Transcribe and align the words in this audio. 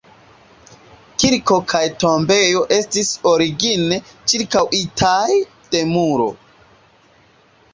Kirko 1.23 1.57
kaj 1.73 1.81
tombejo 2.03 2.63
estis 2.77 3.11
origine 3.33 4.01
ĉirkaŭitaj 4.33 5.23
de 5.77 5.85
muro. 5.93 6.27